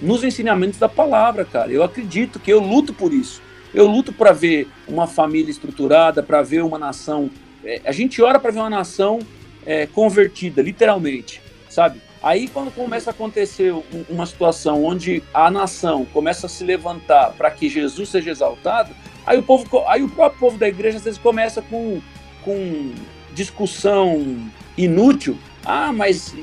[0.01, 1.71] nos ensinamentos da palavra, cara.
[1.71, 3.41] Eu acredito que eu luto por isso.
[3.73, 7.29] Eu luto para ver uma família estruturada, para ver uma nação.
[7.63, 9.19] É, a gente ora para ver uma nação
[9.67, 12.01] é, convertida, literalmente, sabe?
[12.23, 13.75] Aí quando começa a acontecer
[14.09, 19.37] uma situação onde a nação começa a se levantar para que Jesus seja exaltado, aí
[19.37, 22.01] o povo, aí o próprio povo da igreja às vezes começa com,
[22.43, 22.93] com
[23.33, 25.37] discussão inútil.
[25.63, 26.33] Ah, mas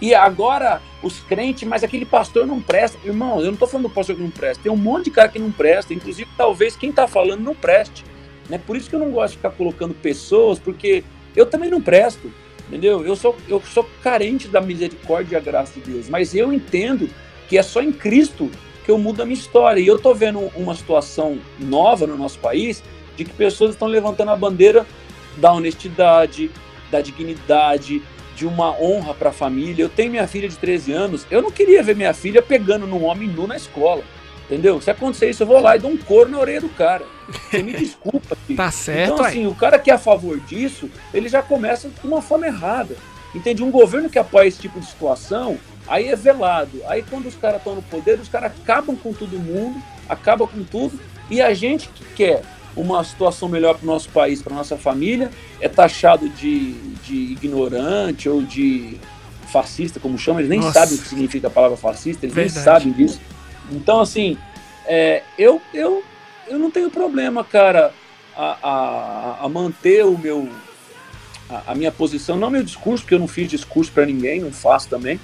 [0.00, 2.98] e agora os crentes, mas aquele pastor não presta.
[3.04, 4.62] Irmão, eu não estou falando do pastor que não presta.
[4.62, 8.04] Tem um monte de cara que não presta, inclusive talvez quem está falando não preste.
[8.48, 8.58] Né?
[8.58, 11.02] Por isso que eu não gosto de ficar colocando pessoas, porque
[11.34, 12.30] eu também não presto.
[12.68, 13.04] Entendeu?
[13.04, 17.08] Eu sou, eu sou carente da misericórdia e a graça de Deus, mas eu entendo
[17.48, 18.50] que é só em Cristo
[18.84, 19.80] que eu mudo a minha história.
[19.80, 22.82] E eu estou vendo uma situação nova no nosso país
[23.16, 24.86] de que pessoas estão levantando a bandeira
[25.36, 26.50] da honestidade,
[26.90, 28.02] da dignidade,
[28.36, 29.82] de uma honra para a família.
[29.82, 33.04] Eu tenho minha filha de 13 anos, eu não queria ver minha filha pegando num
[33.04, 34.02] homem nu na escola.
[34.54, 34.80] Entendeu?
[34.80, 37.04] Se acontecer isso, eu vou lá e dou um couro na orelha do cara.
[37.28, 38.36] Você me desculpa.
[38.46, 38.56] Filho.
[38.56, 42.06] Tá certo, Então, assim, o cara que é a favor disso, ele já começa de
[42.06, 42.96] uma forma errada.
[43.34, 43.64] Entende?
[43.64, 46.80] Um governo que apoia esse tipo de situação, aí é velado.
[46.86, 50.62] Aí quando os caras estão no poder, os caras acabam com todo mundo, acabam com
[50.62, 52.42] tudo, e a gente que quer
[52.76, 58.28] uma situação melhor para o nosso país, para nossa família, é taxado de, de ignorante
[58.28, 59.00] ou de
[59.54, 60.80] fascista, como chama, eles nem Nossa.
[60.80, 62.54] sabem o que significa a palavra fascista, eles Verdade.
[62.56, 63.20] nem sabem disso.
[63.70, 64.36] Então, assim,
[64.86, 66.02] é, eu, eu,
[66.46, 67.92] eu não tenho problema, cara,
[68.36, 70.48] a, a, a manter o meu,
[71.48, 74.52] a, a minha posição, não meu discurso, porque eu não fiz discurso para ninguém, não
[74.52, 75.18] faço também.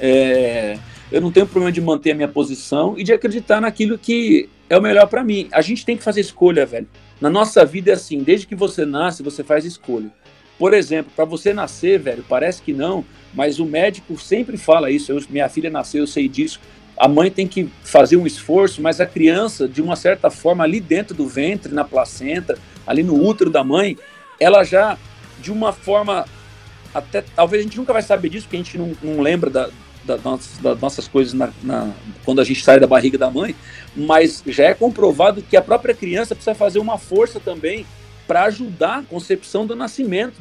[0.00, 0.78] É,
[1.12, 4.76] eu não tenho problema de manter a minha posição e de acreditar naquilo que é
[4.76, 5.48] o melhor para mim.
[5.52, 6.88] A gente tem que fazer escolha, velho.
[7.20, 10.10] Na nossa vida é assim, desde que você nasce, você faz escolha.
[10.58, 15.10] Por exemplo, para você nascer, velho, parece que não, mas o médico sempre fala isso.
[15.12, 16.60] Eu- minha filha nasceu, eu sei disso.
[17.00, 20.80] A mãe tem que fazer um esforço, mas a criança, de uma certa forma, ali
[20.80, 23.96] dentro do ventre, na placenta, ali no útero da mãe,
[24.38, 24.98] ela já,
[25.40, 26.26] de uma forma
[26.94, 29.70] até talvez a gente nunca vai saber disso, porque a gente não, não lembra da,
[30.04, 31.90] da das nossas coisas na, na-
[32.24, 33.54] quando a gente sai da barriga da mãe,
[33.96, 37.86] mas já é comprovado que a própria criança precisa fazer uma força também
[38.26, 40.34] para ajudar a concepção do nascimento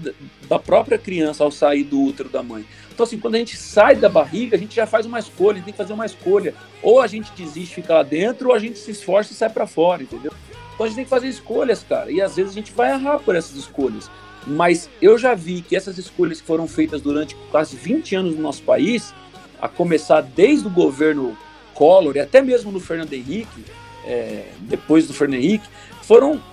[0.47, 2.65] da própria criança ao sair do útero da mãe.
[2.99, 5.71] Então, assim, quando a gente sai da barriga, a gente já faz uma escolha, tem
[5.71, 6.53] que fazer uma escolha.
[6.83, 9.65] Ou a gente desiste, fica lá dentro, ou a gente se esforça e sai para
[9.65, 10.33] fora, entendeu?
[10.73, 12.11] Então a gente tem que fazer escolhas, cara.
[12.11, 14.11] E às vezes a gente vai errar por essas escolhas.
[14.45, 18.41] Mas eu já vi que essas escolhas que foram feitas durante quase 20 anos no
[18.41, 19.13] nosso país,
[19.61, 21.37] a começar desde o governo
[21.73, 23.63] Collor e até mesmo no Fernando Henrique,
[24.03, 25.69] é, depois do Fernando Henrique,
[26.03, 26.43] foram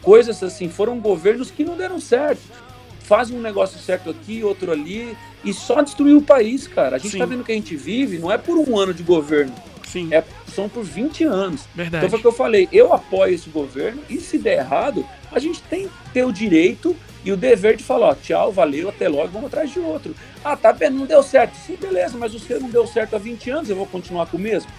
[0.00, 2.42] coisas assim, foram governos que não deram certo.
[3.06, 6.96] Fazem um negócio certo aqui, outro ali, e só destruiu o país, cara.
[6.96, 7.18] A gente Sim.
[7.18, 9.54] tá vendo que a gente vive, não é por um ano de governo,
[9.86, 11.68] Sim, é, são por 20 anos.
[11.72, 12.04] verdade.
[12.04, 15.38] Então foi o que eu falei, eu apoio esse governo e se der errado, a
[15.38, 19.08] gente tem que ter o direito e o dever de falar, ó, tchau, valeu, até
[19.08, 20.12] logo, vamos atrás de outro.
[20.44, 21.54] Ah, tá não deu certo.
[21.54, 24.36] Sim, beleza, mas o seu não deu certo há 20 anos, eu vou continuar com
[24.36, 24.70] o mesmo?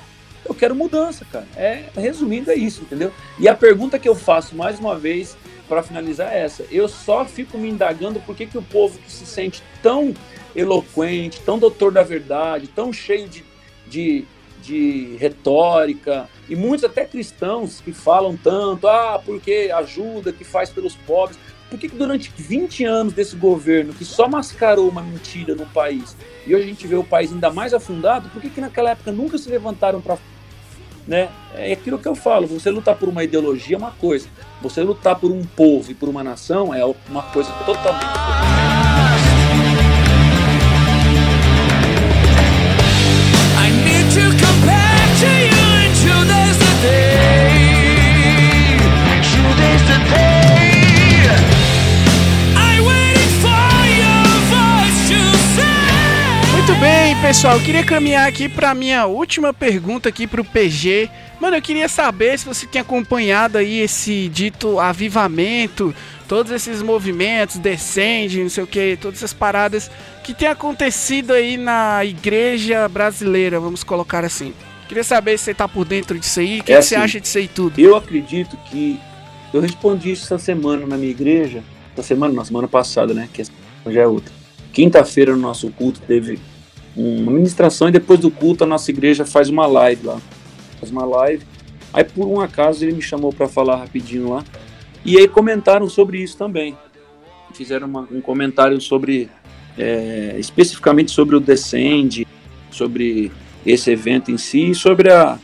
[0.46, 1.48] Eu quero mudança, cara.
[1.56, 3.14] É, resumindo, é isso, entendeu?
[3.40, 6.66] E a pergunta que eu faço mais uma vez para finalizar essa.
[6.72, 10.14] Eu só fico me indagando por que, que o povo que se sente tão
[10.56, 13.44] eloquente, tão doutor da verdade, tão cheio de,
[13.88, 14.26] de,
[14.62, 20.96] de retórica, e muitos até cristãos que falam tanto, ah, porque ajuda, que faz pelos
[20.96, 21.38] pobres.
[21.70, 26.16] Por que, que durante 20 anos desse governo que só mascarou uma mentira no país
[26.48, 29.12] e hoje a gente vê o país ainda mais afundado, por que, que naquela época
[29.12, 30.18] nunca se levantaram para.
[31.08, 31.30] Né?
[31.56, 34.28] É aquilo que eu falo: você lutar por uma ideologia é uma coisa,
[34.62, 38.38] você lutar por um povo e por uma nação é uma coisa totalmente diferente.
[43.60, 45.28] I need to come back to
[46.08, 47.27] you days today.
[57.28, 57.58] Pessoal.
[57.58, 61.10] Eu queria caminhar aqui para minha última pergunta aqui pro PG.
[61.42, 65.94] Mano, eu queria saber se você tem acompanhado aí esse dito avivamento,
[66.26, 69.92] todos esses movimentos, descende, não sei o que, todas essas paradas
[70.24, 74.54] que tem acontecido aí na igreja brasileira, vamos colocar assim.
[74.88, 77.04] Queria saber se você tá por dentro disso aí, o que, É que você assim.
[77.04, 77.78] acha disso aí tudo?
[77.78, 78.98] Eu acredito que.
[79.54, 81.62] Eu respondi isso essa semana na minha igreja.
[81.92, 83.28] Essa semana, na semana passada, né?
[83.34, 84.32] Que já é outra.
[84.72, 86.40] Quinta-feira no nosso culto teve
[86.98, 90.20] uma ministração e depois do culto a nossa igreja faz uma live lá.
[90.80, 91.46] Faz uma live.
[91.94, 94.44] Aí por um acaso ele me chamou para falar rapidinho lá.
[95.06, 96.76] E aí comentaram sobre isso também.
[97.54, 99.30] Fizeram uma- um comentário sobre.
[99.80, 102.26] é, especificamente sobre o Descend,
[102.72, 103.32] sobre
[103.64, 105.38] esse evento em si e sobre a,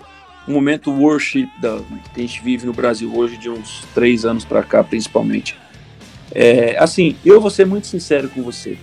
[0.48, 1.78] o momento worship da,
[2.16, 5.56] que a gente vive no Brasil hoje, de uns três anos para cá, principalmente.
[6.34, 8.76] É, assim, eu vou ser muito sincero com você.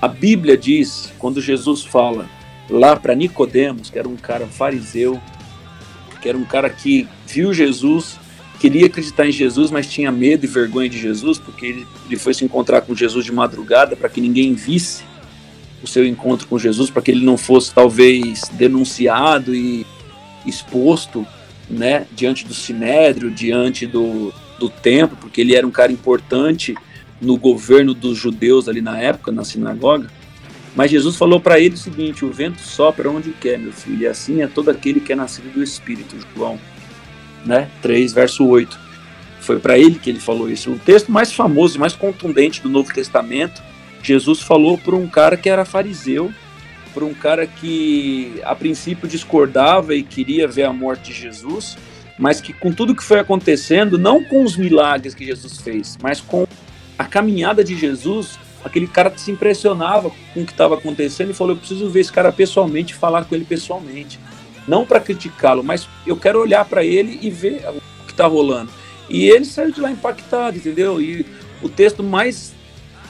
[0.00, 2.28] A Bíblia diz, quando Jesus fala
[2.70, 5.20] lá para Nicodemos, que era um cara fariseu,
[6.22, 8.18] que era um cara que viu Jesus,
[8.58, 12.32] queria acreditar em Jesus, mas tinha medo e vergonha de Jesus, porque ele, ele foi
[12.32, 15.04] se encontrar com Jesus de madrugada para que ninguém visse
[15.82, 19.86] o seu encontro com Jesus, para que ele não fosse talvez denunciado e
[20.46, 21.26] exposto,
[21.68, 26.74] né, diante do sinédrio, diante do, do templo, porque ele era um cara importante
[27.20, 30.08] no governo dos judeus ali na época, na sinagoga.
[30.74, 34.06] Mas Jesus falou para ele o seguinte: o vento sopra onde quer, meu filho, e
[34.06, 36.58] assim é todo aquele que é nascido do Espírito, João,
[37.44, 37.68] né?
[37.82, 38.78] 3, verso 8.
[39.40, 40.70] Foi para ele que ele falou isso.
[40.70, 43.62] O texto mais famoso mais contundente do Novo Testamento,
[44.02, 46.32] Jesus falou para um cara que era fariseu,
[46.92, 51.76] por um cara que a princípio discordava e queria ver a morte de Jesus,
[52.18, 56.20] mas que com tudo que foi acontecendo, não com os milagres que Jesus fez, mas
[56.20, 56.46] com
[57.00, 61.54] a caminhada de Jesus, aquele cara se impressionava com o que estava acontecendo e falou:
[61.54, 64.20] Eu preciso ver esse cara pessoalmente, falar com ele pessoalmente.
[64.68, 67.64] Não para criticá-lo, mas eu quero olhar para ele e ver
[68.02, 68.70] o que está rolando.
[69.08, 71.00] E ele saiu de lá impactado, entendeu?
[71.00, 71.24] E
[71.62, 72.52] o texto mais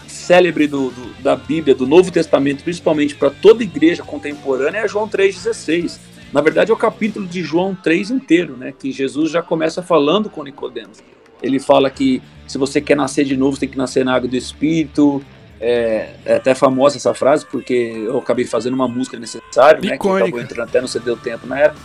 [0.06, 5.08] célebre do, do, da Bíblia, do Novo Testamento, principalmente para toda igreja contemporânea, é João
[5.08, 5.98] 3,16.
[6.32, 8.72] Na verdade, é o capítulo de João 3 inteiro, né?
[8.72, 11.02] Que Jesus já começa falando com Nicodemos.
[11.42, 14.28] Ele fala que se você quer nascer de novo, você tem que nascer na água
[14.28, 15.22] do Espírito.
[15.60, 19.98] É, é até famosa essa frase, porque eu acabei fazendo uma música necessária, né?
[19.98, 21.80] Que acabou entrando até no CD o Tempo na época.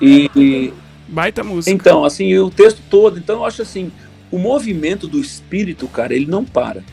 [0.00, 0.72] E, e,
[1.08, 1.74] Baita música.
[1.74, 3.18] Então, assim, o texto todo.
[3.18, 3.90] Então, eu acho assim,
[4.30, 6.84] o movimento do Espírito, cara, ele não para.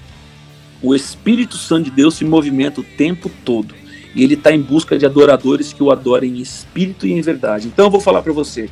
[0.81, 3.75] O Espírito Santo de Deus se movimenta o tempo todo.
[4.15, 7.67] E ele está em busca de adoradores que o adorem em espírito e em verdade.
[7.67, 8.69] Então eu vou falar para você.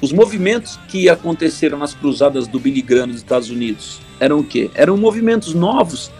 [0.00, 4.70] Os movimentos que aconteceram nas cruzadas do Billy Graham nos Estados Unidos eram o quê?
[4.74, 6.10] Eram movimentos novos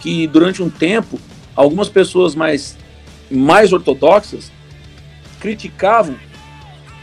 [0.00, 1.20] que durante um tempo
[1.54, 2.76] algumas pessoas mais
[3.30, 4.50] mais ortodoxas
[5.38, 6.16] criticavam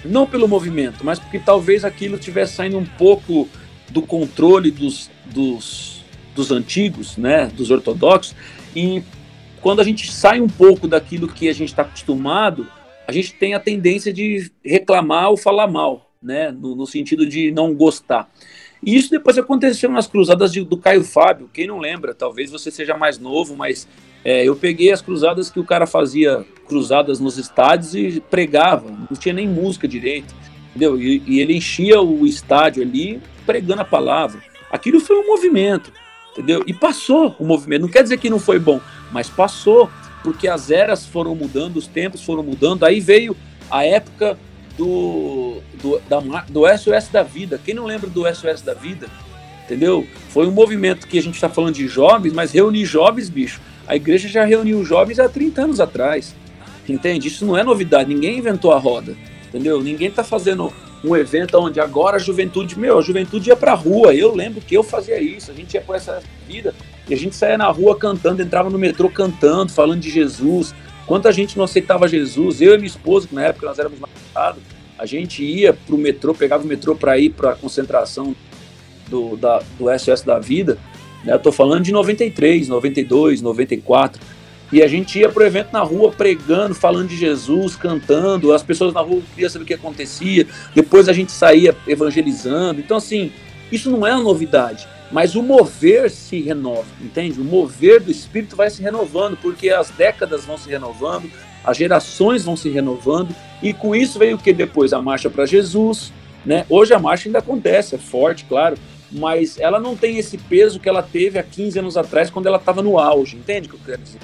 [0.03, 3.47] não pelo movimento, mas porque talvez aquilo estivesse saindo um pouco
[3.89, 5.95] do controle dos, dos
[6.35, 8.35] dos antigos, né, dos ortodoxos,
[8.75, 9.01] e
[9.61, 12.67] quando a gente sai um pouco daquilo que a gente está acostumado,
[13.07, 17.51] a gente tem a tendência de reclamar ou falar mal, né, no, no sentido de
[17.51, 18.29] não gostar.
[18.83, 21.49] E isso depois aconteceu nas cruzadas de, do Caio Fábio.
[21.53, 23.87] Quem não lembra, talvez você seja mais novo, mas
[24.23, 29.17] é, eu peguei as cruzadas que o cara fazia cruzadas nos estádios e pregava, não
[29.17, 30.33] tinha nem música direito,
[30.69, 30.99] entendeu?
[31.01, 34.41] E, e ele enchia o estádio ali pregando a palavra.
[34.71, 35.91] Aquilo foi um movimento
[36.35, 36.63] entendeu?
[36.67, 37.83] E passou o movimento.
[37.83, 39.89] Não quer dizer que não foi bom, mas passou,
[40.21, 42.83] porque as eras foram mudando, os tempos foram mudando.
[42.83, 43.35] Aí veio
[43.71, 44.37] a época
[44.77, 47.59] do, do, da, do SOS da Vida.
[47.63, 49.07] Quem não lembra do SOS da Vida?
[49.65, 50.07] Entendeu?
[50.29, 53.59] Foi um movimento que a gente está falando de jovens, mas reunir jovens, bicho.
[53.87, 56.35] A igreja já reuniu jovens há 30 anos atrás.
[56.87, 57.27] Entende?
[57.27, 59.15] Isso não é novidade, ninguém inventou a roda.
[59.47, 59.81] Entendeu?
[59.81, 60.71] Ninguém está fazendo
[61.03, 64.13] um evento onde agora a juventude, meu, a juventude ia pra rua.
[64.13, 66.73] Eu lembro que eu fazia isso, a gente ia por essa vida
[67.07, 70.73] e a gente saía na rua cantando, entrava no metrô cantando, falando de Jesus.
[71.05, 74.61] Quanta gente não aceitava Jesus, eu e minha esposa, que na época nós éramos namorados,
[74.97, 78.35] a gente ia pro metrô, pegava o metrô para ir para a concentração
[79.07, 80.77] do, da, do SOS da vida.
[81.23, 81.33] Né?
[81.33, 84.21] Eu tô falando de 93, 92, 94
[84.71, 88.93] e a gente ia pro evento na rua pregando, falando de Jesus, cantando, as pessoas
[88.93, 92.79] na rua queriam saber o que acontecia, depois a gente saía evangelizando.
[92.79, 93.31] Então, assim,
[93.71, 97.39] isso não é uma novidade, mas o mover se renova, entende?
[97.39, 101.29] O mover do Espírito vai se renovando, porque as décadas vão se renovando,
[101.63, 104.93] as gerações vão se renovando, e com isso veio o que depois?
[104.93, 106.11] A marcha para Jesus,
[106.45, 106.65] né?
[106.69, 108.77] Hoje a marcha ainda acontece, é forte, claro,
[109.11, 112.57] mas ela não tem esse peso que ela teve há 15 anos atrás, quando ela
[112.57, 114.19] estava no auge, entende o que eu quero dizer?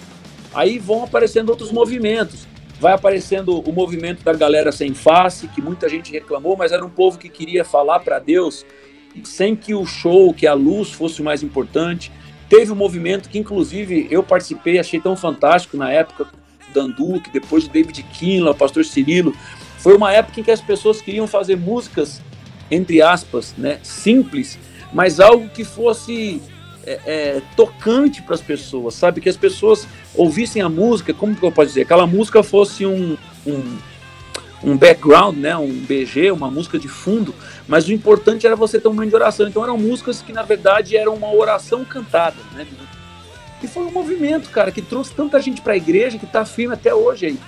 [0.53, 2.47] Aí vão aparecendo outros movimentos.
[2.79, 6.89] Vai aparecendo o movimento da galera sem face, que muita gente reclamou, mas era um
[6.89, 8.65] povo que queria falar para Deus
[9.23, 12.11] sem que o show, que a luz fosse o mais importante.
[12.49, 16.27] Teve um movimento que, inclusive, eu participei, achei tão fantástico na época,
[16.73, 19.33] Danduque, depois de David Kinla, pastor Cirilo.
[19.77, 22.21] Foi uma época em que as pessoas queriam fazer músicas,
[22.69, 24.57] entre aspas, né, simples,
[24.93, 26.41] mas algo que fosse
[26.85, 29.21] é, é, tocante para as pessoas, sabe?
[29.21, 31.81] Que as pessoas ouvissem a música, como que eu posso dizer?
[31.81, 33.77] Aquela música fosse um, um,
[34.63, 35.55] um background, né?
[35.55, 37.33] um BG, uma música de fundo,
[37.71, 39.47] mas o importante era você ter um momento de oração.
[39.47, 42.67] Então eram músicas que na verdade eram uma oração cantada, né?
[43.63, 46.73] E foi um movimento, cara, que trouxe tanta gente para a igreja que está firme
[46.73, 47.39] até hoje aí.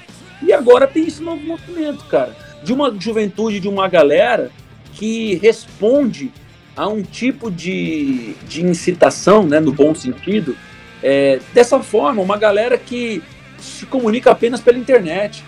[0.42, 2.34] E agora tem esse novo movimento, cara,
[2.64, 4.50] de uma juventude, de uma galera
[4.94, 6.32] que responde
[6.74, 10.56] a um tipo de, de incitação, né, no bom sentido,
[11.04, 13.22] é, dessa forma, uma galera que
[13.60, 15.44] se comunica apenas pela internet.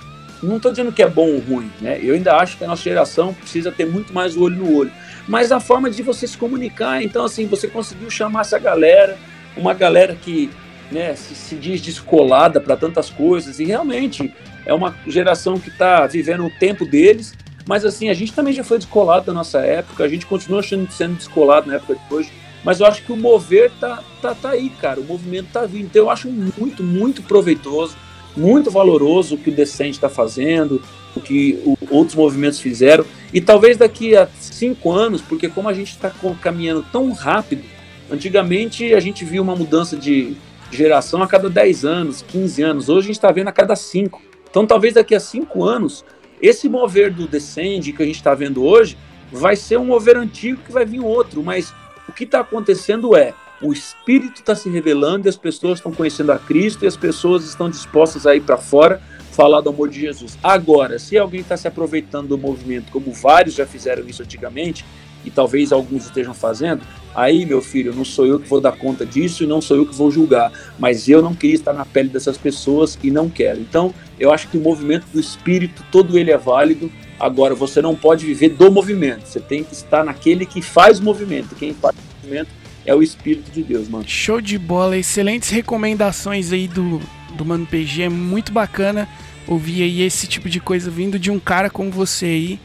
[0.46, 2.00] Não estou dizendo que é bom ou ruim, né?
[2.02, 4.91] Eu ainda acho que a nossa geração precisa ter muito mais o olho no olho.
[5.28, 9.18] Mas a forma de você se comunicar, então assim, você conseguiu chamar essa galera,
[9.58, 10.50] uma galera que
[10.91, 14.34] né, se, se diz descolada para tantas coisas, e realmente
[14.66, 17.34] é uma geração que está vivendo o tempo deles,
[17.68, 21.16] mas assim, a gente também já foi descolado da nossa época, a gente continua sendo
[21.16, 22.32] descolado na época de hoje.
[22.64, 25.00] Mas eu acho que o mover tá, tá, tá aí, cara.
[25.00, 25.86] O movimento tá vindo.
[25.86, 27.96] Então eu acho muito, muito proveitoso,
[28.36, 30.82] muito valoroso o que o Decente está fazendo,
[31.16, 33.06] o que o, outros movimentos fizeram.
[33.34, 36.12] E talvez daqui a cinco anos, porque como a gente está
[36.42, 37.64] caminhando tão rápido,
[38.10, 40.36] antigamente a gente viu uma mudança de
[40.72, 42.90] geração a cada 10 anos, 15 anos.
[42.90, 44.22] Hoje a gente está vendo a cada 5.
[44.50, 46.06] Então, talvez daqui a 5 anos,
[46.42, 48.98] esse mover do Descend que a gente está vendo hoje
[49.32, 51.44] vai ser um mover antigo que vai vir outro.
[51.44, 51.74] Mas
[52.08, 56.32] o que está acontecendo é o Espírito está se revelando e as pessoas estão conhecendo
[56.32, 59.01] a Cristo e as pessoas estão dispostas a ir para fora
[59.32, 60.38] falar do amor de Jesus.
[60.41, 64.86] Agora, se alguém está se aproveitando do movimento, como vários já fizeram isso antigamente,
[65.26, 66.82] e talvez alguns estejam fazendo,
[67.14, 69.86] aí, meu filho, não sou eu que vou dar conta disso e não sou eu
[69.86, 73.60] que vou julgar, mas eu não queria estar na pele dessas pessoas e não quero.
[73.60, 76.91] Então, eu acho que o movimento do espírito, todo ele é válido.
[77.20, 81.03] Agora, você não pode viver do movimento, você tem que estar naquele que faz o
[81.03, 81.56] movimento.
[81.56, 82.49] Quem faz o movimento
[82.86, 84.06] é o Espírito de Deus, mano.
[84.08, 87.02] Show de bola, excelentes recomendações aí do,
[87.36, 89.08] do Mano PG, é muito bacana
[89.48, 92.60] ouvir aí esse tipo de coisa vindo de um cara como você aí.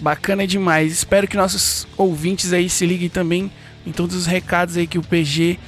[0.00, 0.92] Bacana demais.
[0.92, 3.50] Espero que nossos ouvintes aí se liguem também
[3.86, 5.58] em todos os recados aí que o PG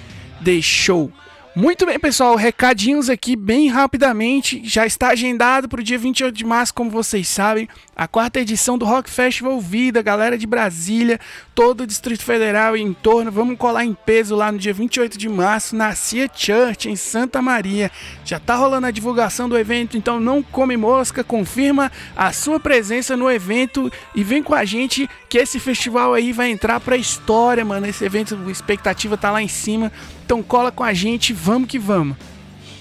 [0.40, 1.12] deixou.
[1.56, 4.60] Muito bem, pessoal, recadinhos aqui bem rapidamente.
[4.64, 8.76] Já está agendado para o dia 28 de março, como vocês sabem, a quarta edição
[8.76, 11.20] do Rock Festival Vida, galera de Brasília,
[11.54, 13.30] todo o Distrito Federal e em torno.
[13.30, 17.40] Vamos colar em peso lá no dia 28 de março na Cia Church, em Santa
[17.40, 17.88] Maria.
[18.24, 23.16] Já tá rolando a divulgação do evento, então não come mosca, confirma a sua presença
[23.16, 26.98] no evento e vem com a gente que esse festival aí vai entrar para a
[26.98, 27.86] história, mano.
[27.86, 29.92] Esse evento, a expectativa tá lá em cima.
[30.24, 32.16] Então cola com a gente, vamos que vamos.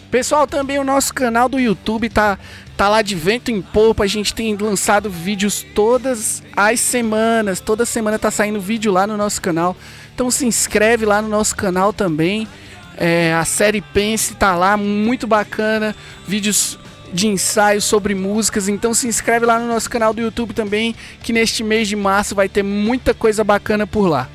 [0.10, 2.40] Pessoal, também o nosso canal do YouTube tá,
[2.78, 4.06] tá lá de vento em popa.
[4.06, 7.60] A gente tem lançado vídeos todas as semanas.
[7.60, 9.76] Toda semana tá saindo vídeo lá no nosso canal.
[10.14, 12.48] Então se inscreve lá no nosso canal também.
[12.96, 15.94] É, a série Pense tá lá, muito bacana.
[16.26, 16.80] Vídeos
[17.12, 18.70] de ensaios sobre músicas.
[18.70, 22.36] Então se inscreve lá no nosso canal do YouTube também, que neste mês de março
[22.36, 24.30] vai ter muita coisa bacana por lá.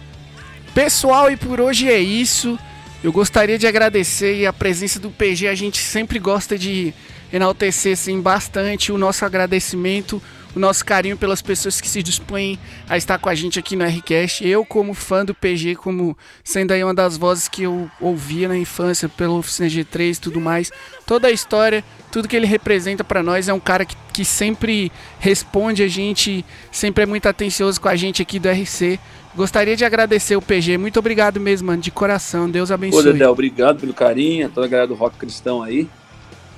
[0.74, 2.58] Pessoal, e por hoje é isso.
[3.02, 5.46] Eu gostaria de agradecer a presença do PG.
[5.46, 6.92] A gente sempre gosta de
[7.32, 10.20] enaltecer bastante o nosso agradecimento,
[10.58, 13.86] o nosso carinho pelas pessoas que se dispõem a estar com a gente aqui no
[13.86, 14.46] Rcast.
[14.46, 18.58] Eu, como fã do PG, como sendo aí uma das vozes que eu ouvia na
[18.58, 20.72] infância pela Oficina G3 e tudo mais,
[21.06, 24.90] toda a história, tudo que ele representa para nós é um cara que, que sempre
[25.20, 28.98] responde a gente, sempre é muito atencioso com a gente aqui do RC.
[29.36, 30.76] Gostaria de agradecer o PG.
[30.76, 32.50] Muito obrigado mesmo, mano, de coração.
[32.50, 33.04] Deus Ô, abençoe.
[33.04, 35.88] Dedé, obrigado pelo carinho, toda a galera do rock cristão aí,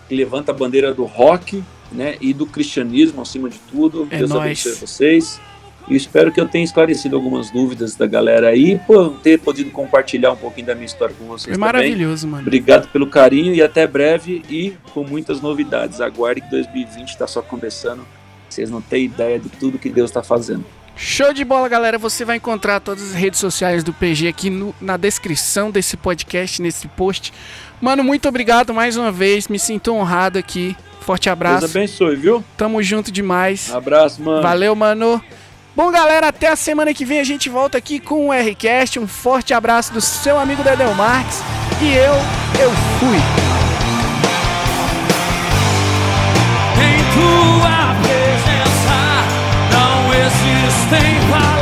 [0.09, 4.07] que levanta a bandeira do rock, né, e do cristianismo acima de tudo.
[4.11, 4.43] É Deus nóis.
[4.45, 5.41] abençoe vocês.
[5.89, 10.31] E espero que eu tenha esclarecido algumas dúvidas da galera aí, por ter podido compartilhar
[10.33, 11.67] um pouquinho da minha história com vocês Foi também.
[11.67, 12.43] maravilhoso, mano.
[12.43, 16.01] Obrigado pelo carinho e até breve e com muitas novidades.
[16.01, 18.07] Aguarde que 2020 está só começando.
[18.49, 20.65] Vocês não têm ideia de tudo que Deus está fazendo.
[20.95, 21.97] Show de bola, galera.
[21.99, 26.61] Você vai encontrar todas as redes sociais do PG aqui no- na descrição desse podcast,
[26.61, 27.33] nesse post.
[27.81, 29.49] Mano, muito obrigado mais uma vez.
[29.49, 30.77] Me sinto honrado aqui.
[31.01, 31.65] Forte Deus abraço.
[31.65, 32.45] abençoe, viu?
[32.57, 33.73] Tamo junto demais.
[33.75, 34.43] Abraço, mano.
[34.43, 35.23] Valeu, mano.
[35.75, 38.99] Bom, galera, até a semana que vem a gente volta aqui com o Rcast.
[38.99, 41.41] Um forte abraço do seu amigo Dedel Marques.
[41.81, 42.15] E eu,
[42.61, 43.17] eu fui.
[46.77, 48.99] Em tua presença
[49.73, 51.60] não existem palavras.